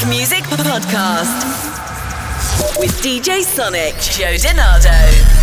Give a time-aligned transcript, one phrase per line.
[0.00, 1.28] House Music Podcast
[2.78, 5.39] with DJ Sonic, Joe DiNardo.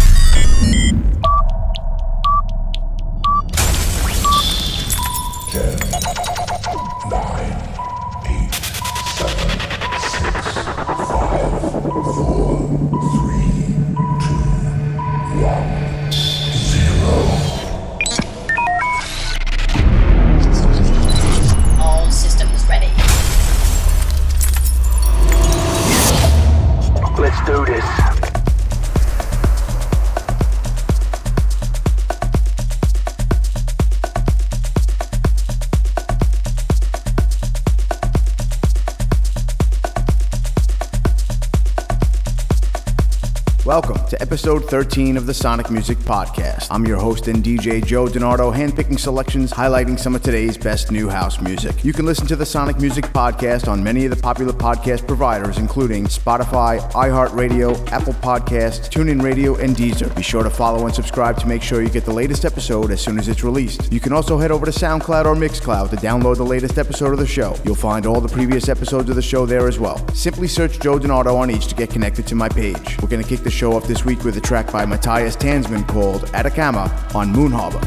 [44.48, 46.68] Episode 13 of the Sonic Music Podcast.
[46.70, 51.08] I'm your host and DJ Joe DiNardo, handpicking selections highlighting some of today's best new
[51.08, 51.86] house music.
[51.86, 55.58] You can listen to the Sonic Music Podcast on many of the popular podcast providers,
[55.58, 60.14] including Spotify, iHeartRadio, Apple Podcasts, TuneIn Radio, and Deezer.
[60.18, 63.00] Be sure to follow and subscribe to make sure you get the latest episode as
[63.00, 63.94] soon as it's released.
[63.94, 67.20] You can also head over to SoundCloud or Mixcloud to download the latest episode of
[67.20, 67.56] the show.
[67.64, 70.06] You'll find all the previous episodes of the show there as well.
[70.14, 72.98] Simply search Joe DiNardo on each to get connected to my page.
[73.02, 75.88] We're going to kick the show off this week with a track by Matthias Tanzmann
[75.88, 77.80] called Atacama on Moon Harbour.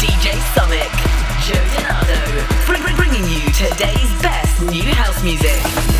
[0.00, 0.90] DJ Sonic,
[1.46, 5.95] Joe bring- bringing you today's best new house music.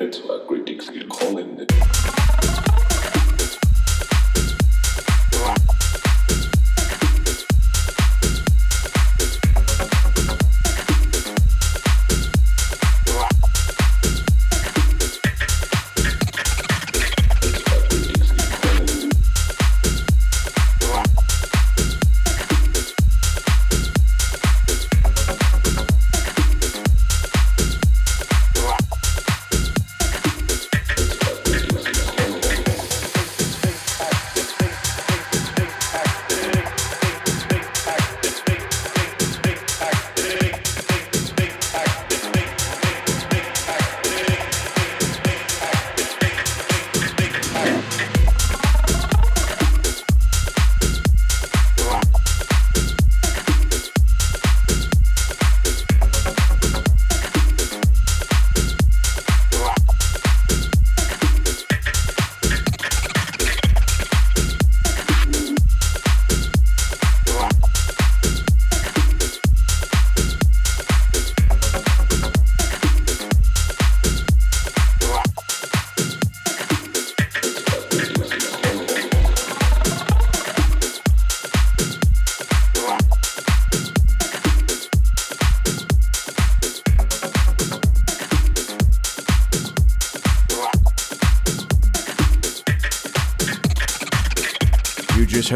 [0.00, 1.27] It's what critics are calling it.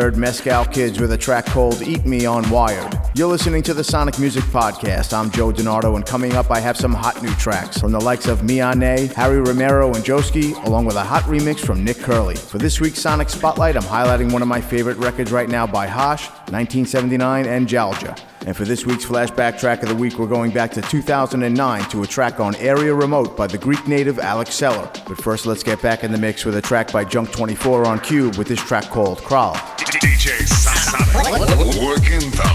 [0.02, 2.98] Heard Mescal Kids with a track called Eat Me on Wired.
[3.14, 5.16] You're listening to the Sonic Music Podcast.
[5.16, 8.26] I'm Joe DiNardo, and coming up, I have some hot new tracks from the likes
[8.26, 12.34] of Miane, Harry Romero, and Joeski, along with a hot remix from Nick Curly.
[12.34, 15.86] For this week's Sonic Spotlight, I'm highlighting one of my favorite records right now by
[15.86, 18.18] Hosh, 1979, and Jalja.
[18.44, 22.02] And for this week's flashback track of the week, we're going back to 2009 to
[22.02, 24.90] a track on Area Remote by the Greek native Alex Celler.
[25.06, 28.00] But first, let's get back in the mix with a track by Junk 24 on
[28.00, 29.56] Cube with this track called Crawl.
[31.32, 32.51] Working the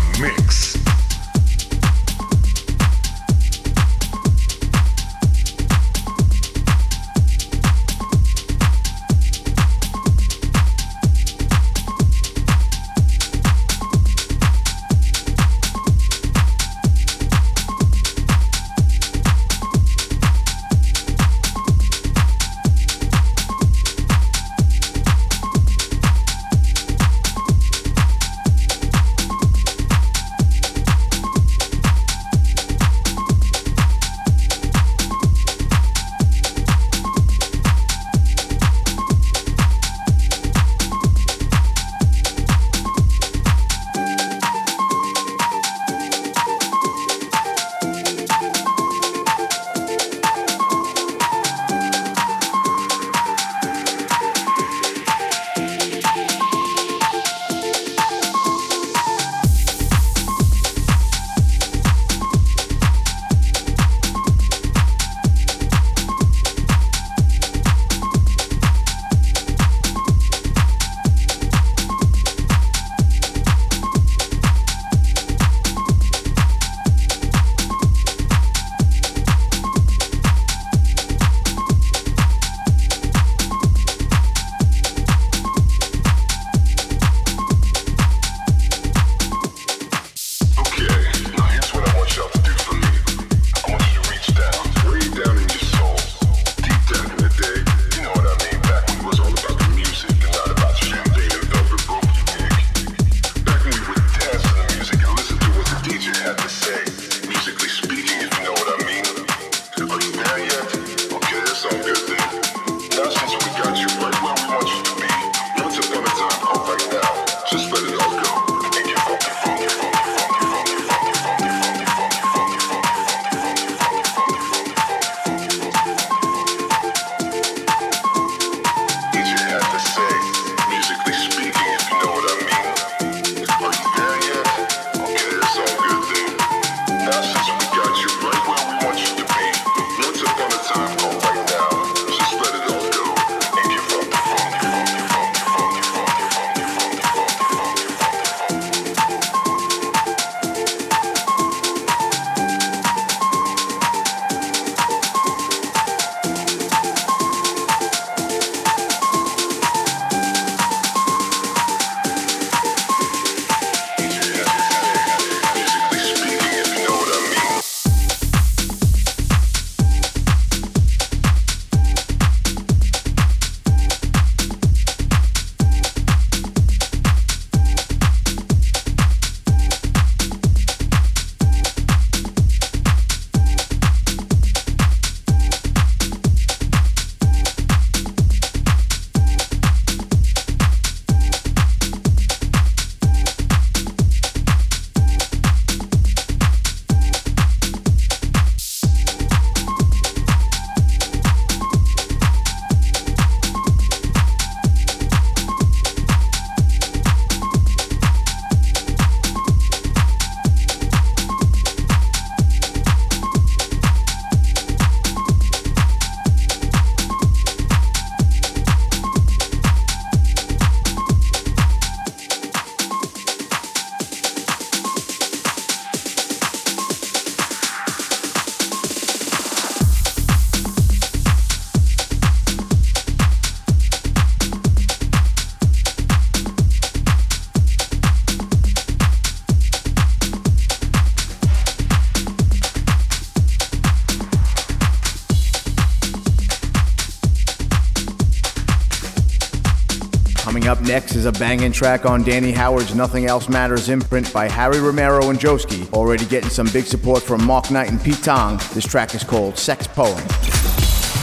[250.97, 255.29] Next is a banging track on Danny Howard's Nothing Else Matters imprint by Harry Romero
[255.29, 255.87] and Joeski.
[255.93, 258.59] Already getting some big support from Mark Knight and Pete Tong.
[258.73, 260.17] This track is called Sex Poem.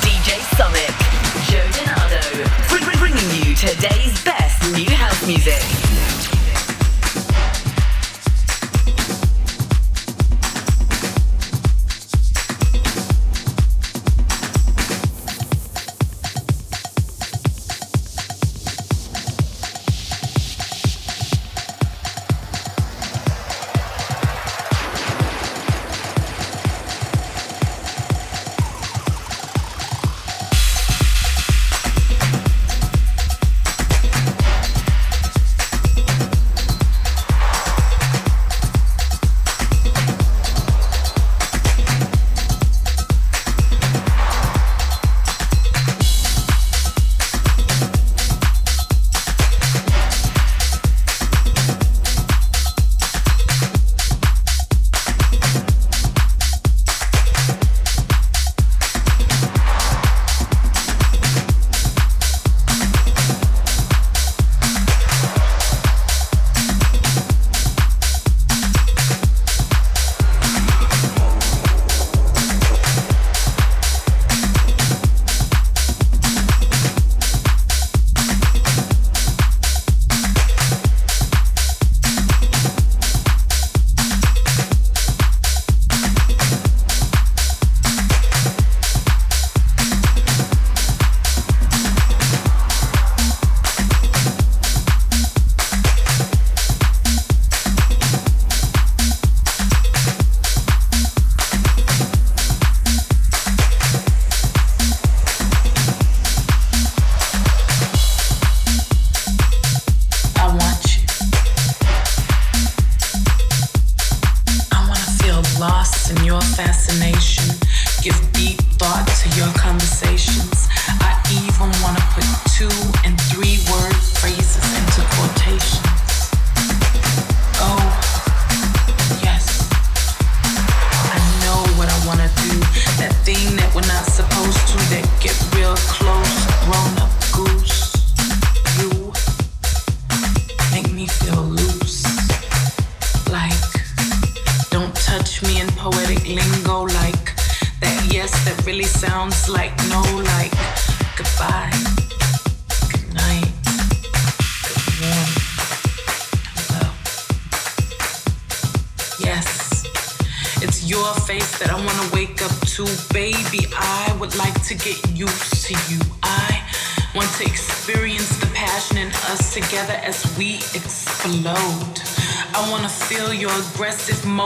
[0.04, 0.86] DJ Sonic,
[1.50, 5.83] Joe DiNardo, bringing you today's best new house music.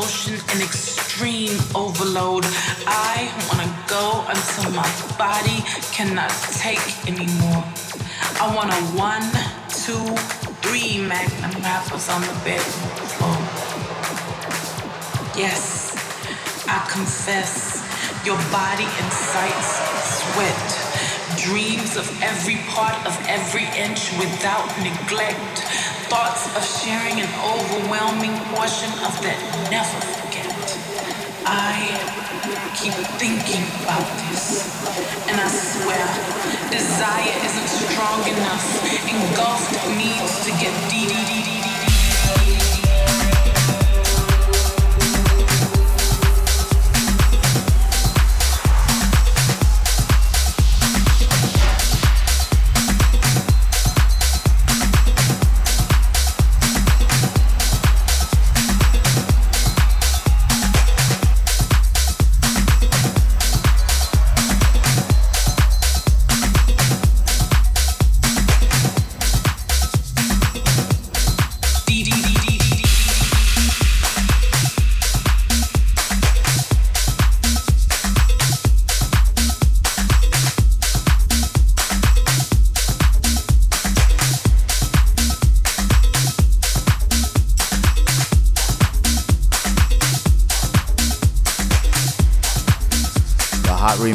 [0.08, 2.44] emotion and extreme overload.
[2.86, 5.60] I wanna go until my body
[5.92, 7.62] cannot take anymore.
[8.40, 9.28] I want a one,
[9.68, 10.00] two,
[10.62, 12.62] three magnum rappers on the bed.
[13.16, 13.36] floor.
[15.36, 15.92] Yes,
[16.66, 17.84] I confess,
[18.24, 19.70] your body incites
[20.16, 20.87] sweat
[21.48, 25.64] dreams of every part of every inch without neglect,
[26.12, 29.40] thoughts of sharing an overwhelming portion of that
[29.72, 30.52] never forget.
[31.48, 31.88] I
[32.76, 34.68] keep thinking about this,
[35.28, 36.04] and I swear,
[36.68, 38.66] desire isn't strong enough.
[39.08, 41.57] Engulfed needs to get deep.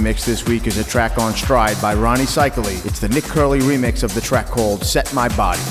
[0.04, 2.86] Remix this week is a track on Stride by Rony Seikaly.
[2.86, 5.62] It's the Nick Curly remix of the track called Set My Body.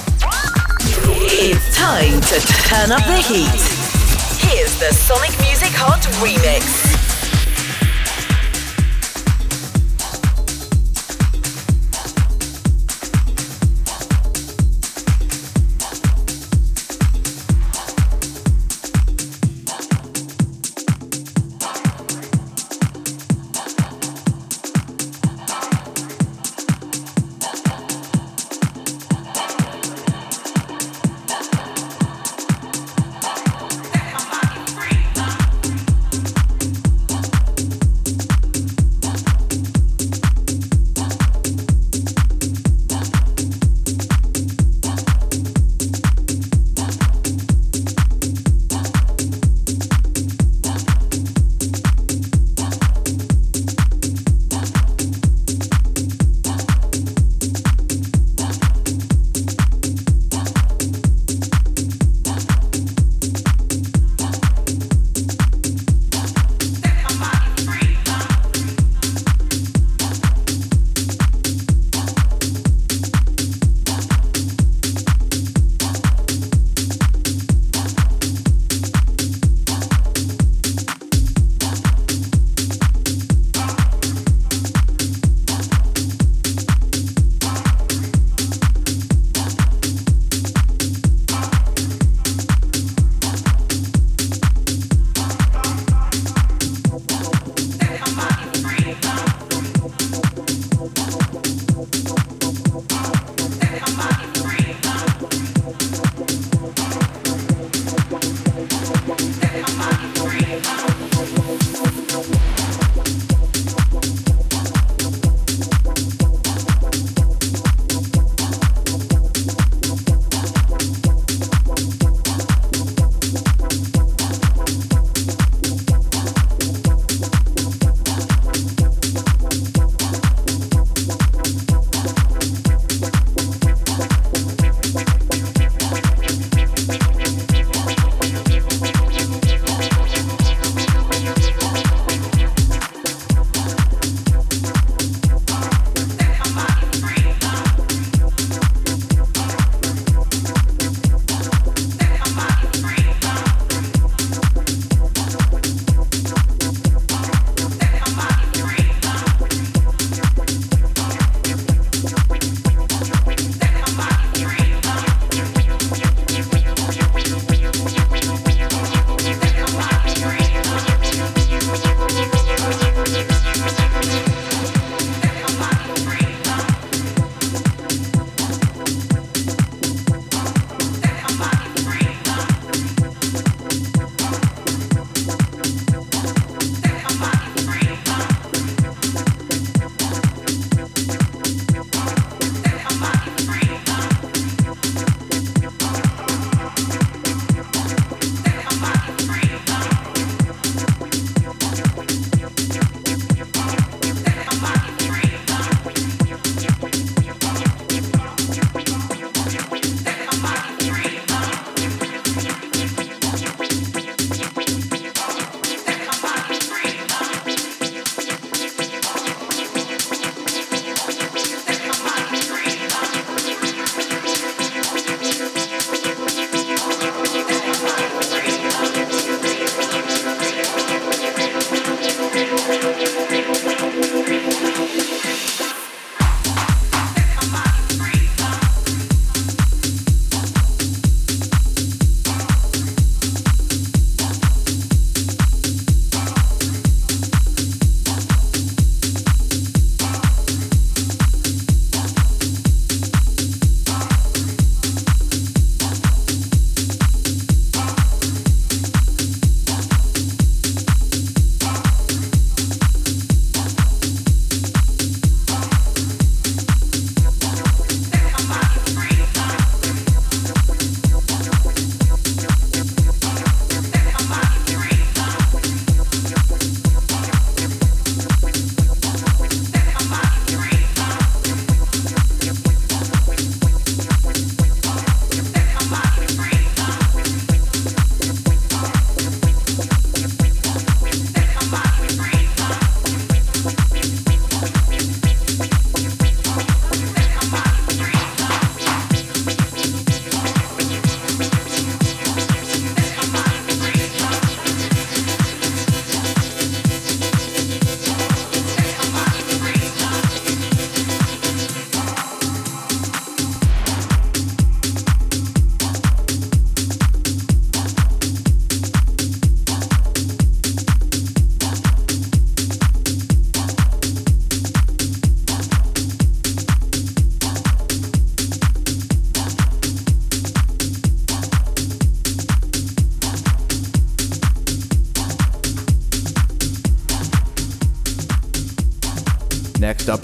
[1.29, 4.49] It's time to turn up the heat.
[4.49, 6.82] Here's the Sonic Music Hot remix.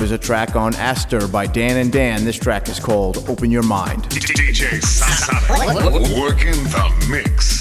[0.08, 2.24] Is a track on ASTIR by Dan and Dan.
[2.24, 4.04] This track is called Open Your Mind.
[4.04, 6.18] DJ Sonic.
[6.18, 7.57] Working the mix.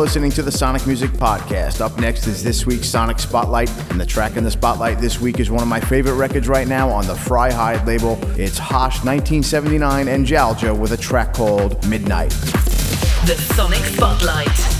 [0.00, 1.82] Listening to the Sonic Music Podcast.
[1.82, 5.38] Up next is this week's Sonic Spotlight, and the track in the spotlight this week
[5.40, 8.18] is one of my favorite records right now on the Fryhide label.
[8.40, 12.30] It's Hosh 1979 and Jalja with a track called Midnight.
[13.26, 14.79] The Sonic Spotlight.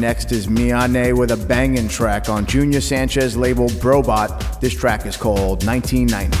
[0.00, 4.58] next is Miane with a banging track on Junior Sanchez label Brobot.
[4.60, 6.36] This track is called 1990.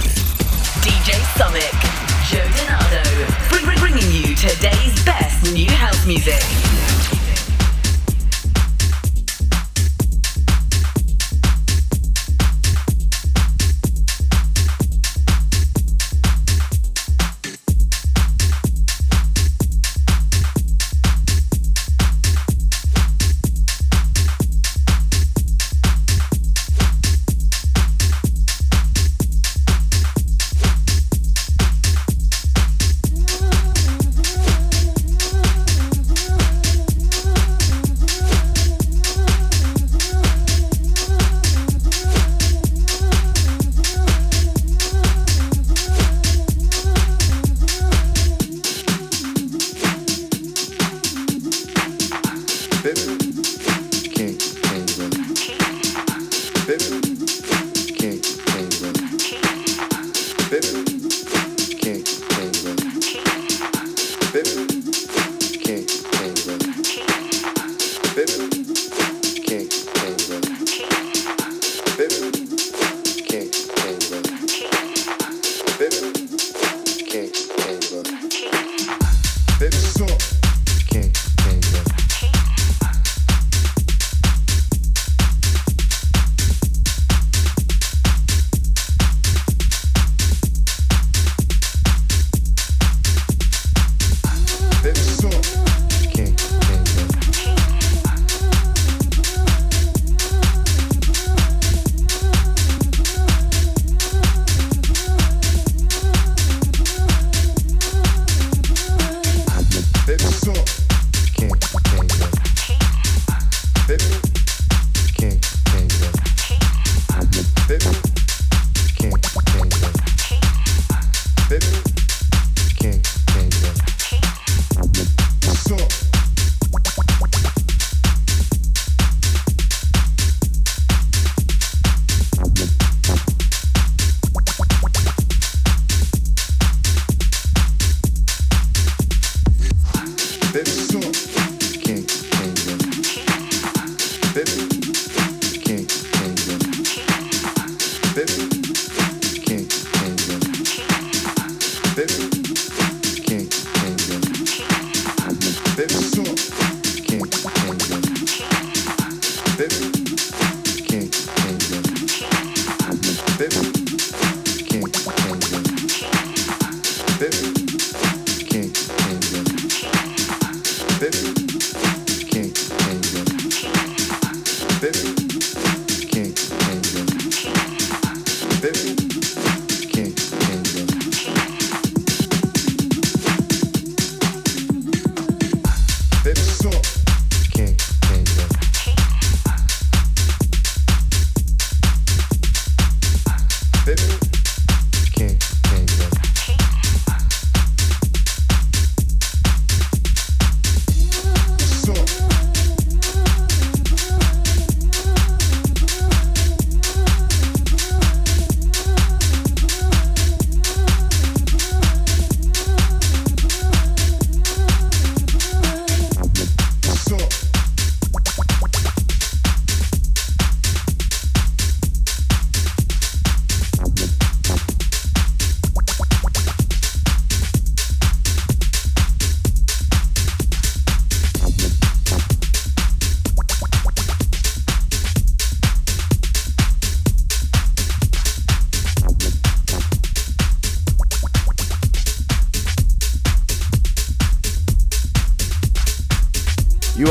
[0.80, 1.70] DJ Sonic,
[2.30, 6.69] Joe DiNardo, bringing you today's best new house music.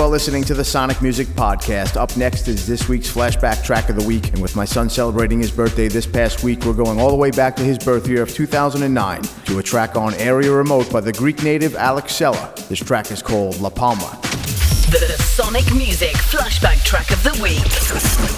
[0.10, 1.95] Listening to the Sonic Music Podcast.
[1.95, 4.30] Up next is this week's flashback track of the week.
[4.34, 7.30] And with my son celebrating his birthday this past week, we're going all the way
[7.30, 11.14] back to his birth year of 2009 to a track on Area Remote by the
[11.14, 12.51] Greek native Alex Celler.
[12.70, 14.20] This track is called La Palma.
[14.91, 18.28] The, Sonic Music flashback track of the week.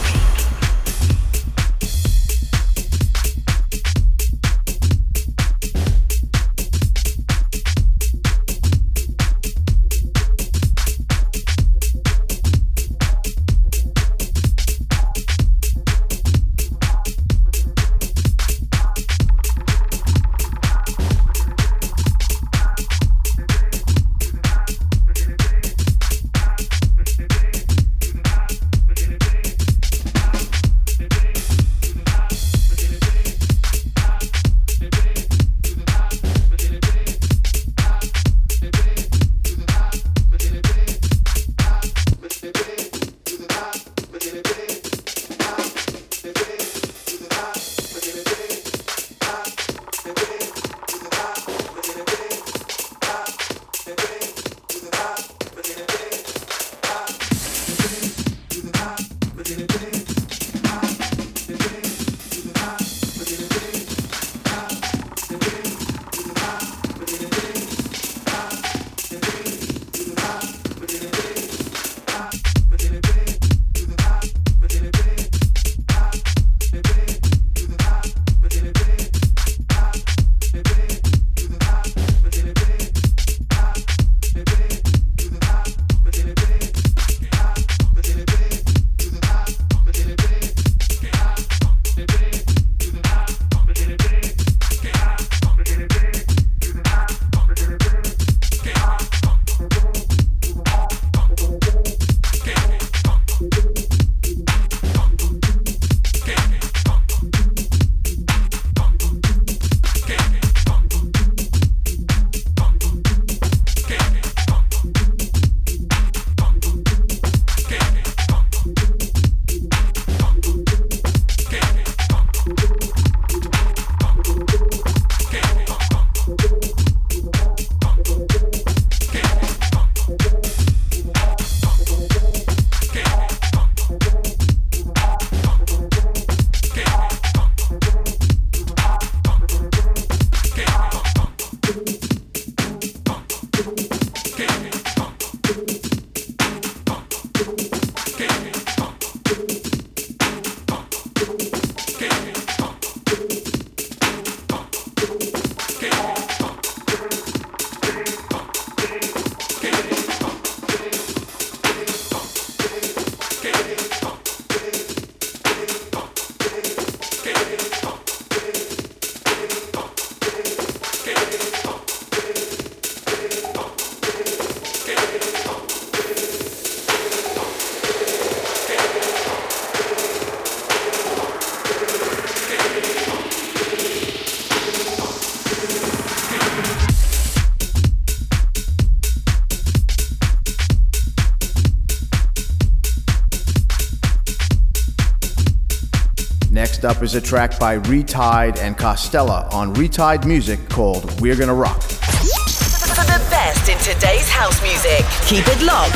[197.01, 201.81] Is a track by Retide and Costella on Retide Music called We're Gonna Rock.
[201.81, 205.95] For the best in today's house music, keep it locked.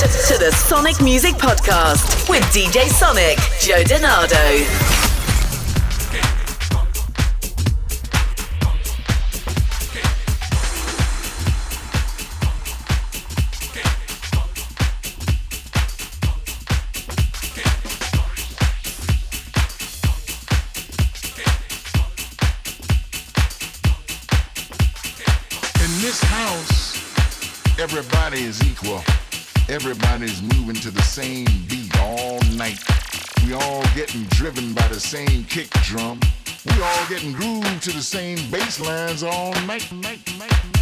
[0.00, 3.84] To, to the Sonic Music Podcast with DJ Sonic, Joe
[26.06, 27.80] DiNardo.
[27.80, 29.02] Everybody is equal.
[29.68, 32.78] Everybody's moving to the same beat all night.
[33.44, 36.20] We all getting driven by the same kick drum.
[36.64, 40.75] We all getting grooved to the same bass lines all night, night, night, night.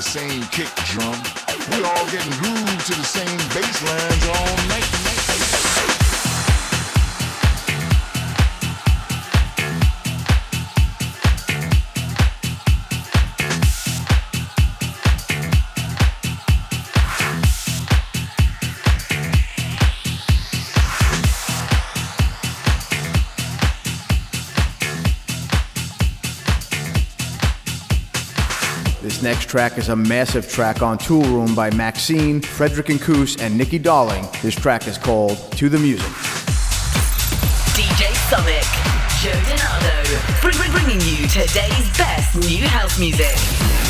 [0.00, 1.12] The same kick drum.
[1.70, 4.59] We all getting grooved to the same bass lines all
[29.50, 34.24] track is a massive track on Toolroom by Maxinne, Frederick and Kusse, and Niki Darling.
[34.42, 36.06] This track is called To the Music.
[37.74, 38.62] DJ Sonic,
[39.20, 39.32] Joe
[40.40, 43.89] bring- bringing you today's best new house music.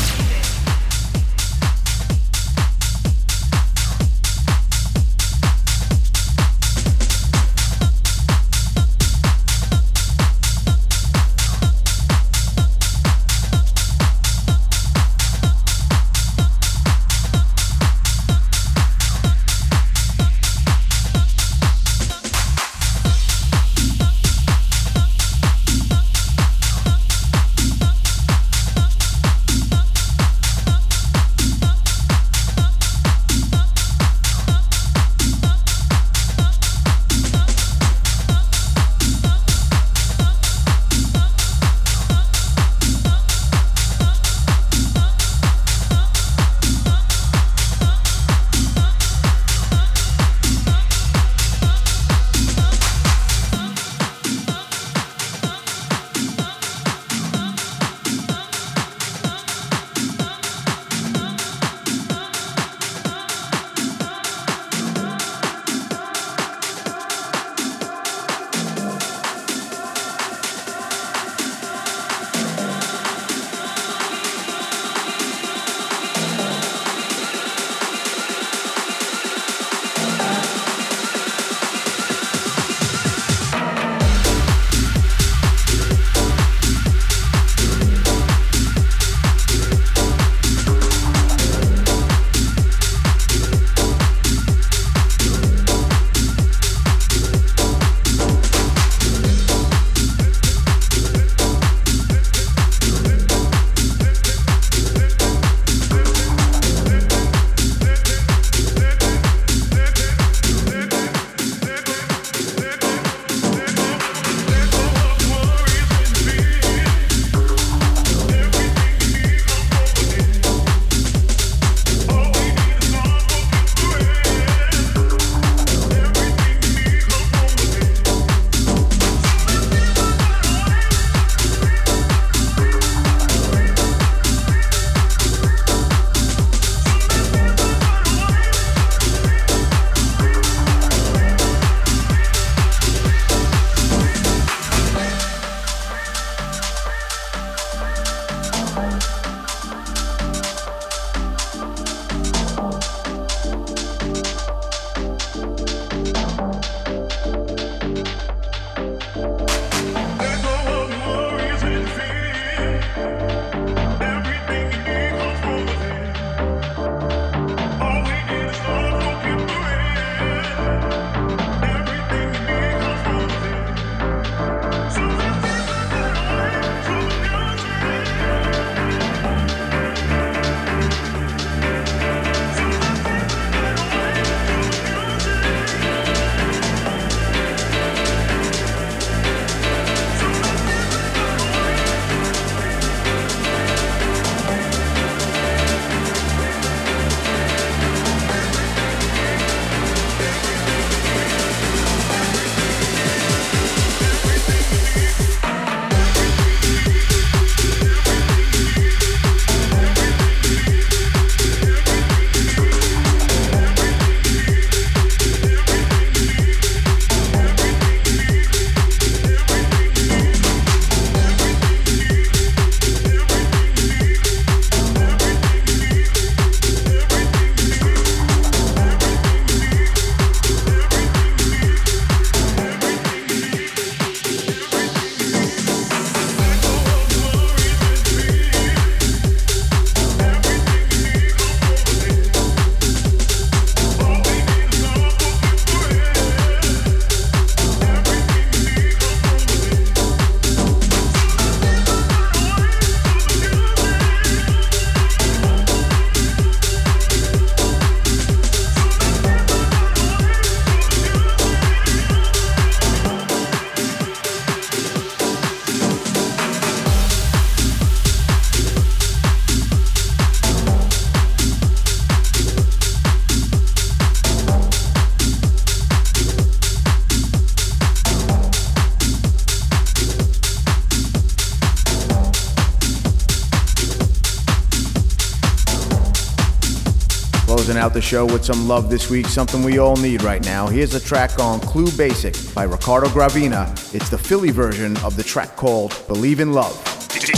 [287.81, 290.67] Out the show with some love this week, something we all need right now.
[290.67, 293.71] Here's a track on kluBasic by Riccardo Gravina.
[293.95, 296.75] It's the Philly version of the track called Believe in Love.
[297.09, 297.33] DJ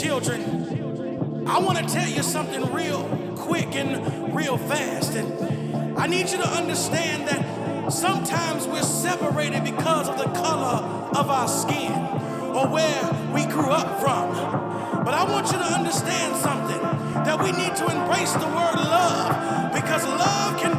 [0.01, 3.03] children, I want to tell you something real
[3.37, 5.13] quick and real fast.
[5.13, 10.81] And I need you to understand that sometimes we're separated because of the color
[11.15, 14.33] of our skin or where we grew up from.
[15.03, 19.73] But I want you to understand something that we need to embrace the word love
[19.73, 20.72] because love can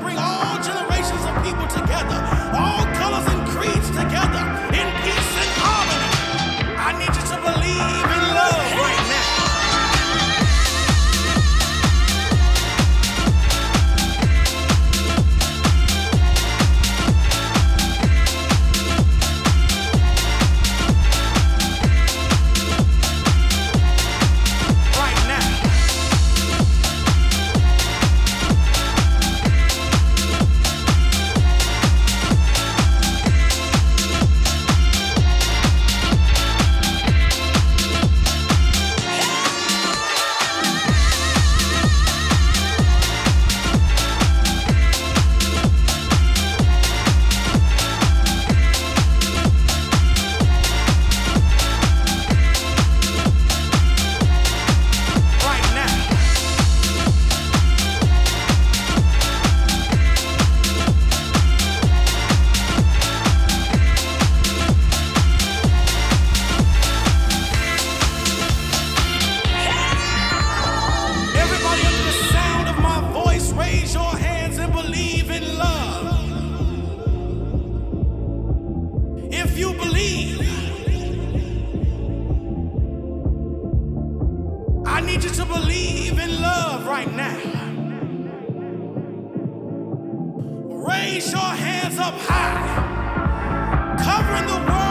[91.64, 94.83] hands up high, covering the world.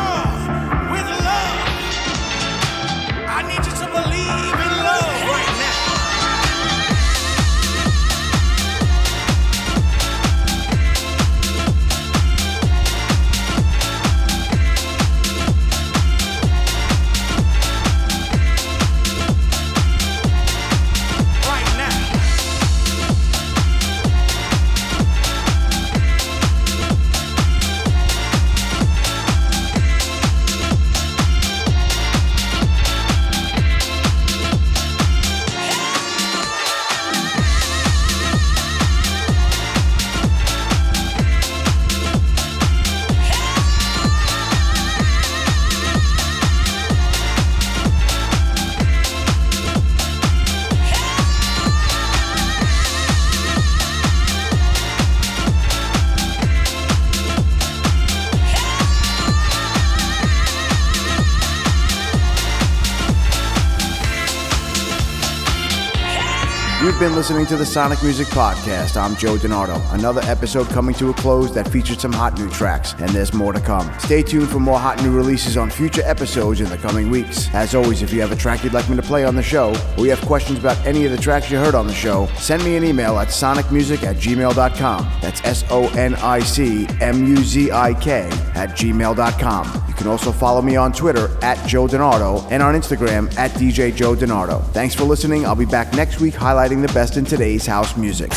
[67.03, 68.95] Been listening to the Sonic Music Podcast.
[68.95, 69.93] I'm Joe DiNardo.
[69.93, 73.51] Another episode coming to a close that featured some hot new tracks, and there's more
[73.51, 73.91] to come.
[73.99, 77.53] Stay tuned for more hot new releases on future episodes in the coming weeks.
[77.53, 79.75] As always, if you have a track you'd like me to play on the show,
[79.97, 82.63] or you have questions about any of the tracks you heard on the show, send
[82.63, 85.11] me an email at sonicmuzik at gmail.com.
[85.21, 89.83] That's S O N I C M U Z I K at gmail.com.
[89.89, 93.93] You can also follow me on Twitter at Joe DiNardo and on Instagram at DJ
[93.93, 94.65] Joe DiNardo.
[94.71, 95.45] Thanks for listening.
[95.45, 98.31] I'll be back next week highlighting the best in today's house music.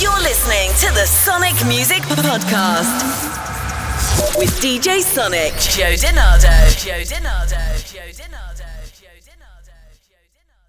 [0.00, 2.86] You're listening to the Sonic Music Podcast
[4.38, 6.84] with DJ Sonic, Joe DiNardo.
[6.84, 7.79] Joe DiNardo.